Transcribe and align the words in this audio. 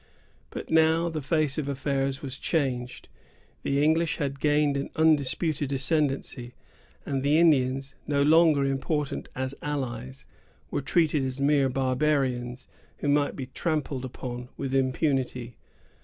But 0.49 0.71
now 0.71 1.09
the 1.09 1.21
face 1.21 1.59
of 1.59 1.67
affairs 1.69 2.23
was 2.23 2.39
changed. 2.39 3.07
The 3.61 3.83
English 3.83 4.17
had 4.17 4.39
gained 4.39 4.75
an 4.75 4.89
undisputed 4.95 5.71
ascendency, 5.71 6.55
and 7.05 7.21
the 7.21 7.37
Indians, 7.37 7.93
no 8.07 8.23
longer 8.23 8.65
important 8.65 9.29
as 9.35 9.53
allies, 9.61 10.25
were 10.71 10.81
treated 10.81 11.23
as 11.23 11.39
mere 11.39 11.69
barbarians, 11.69 12.67
who 12.97 13.09
might 13.09 13.35
be 13.35 13.45
trampled 13.45 14.03
upon 14.03 14.49
with 14.57 14.73
impunity. 14.73 15.55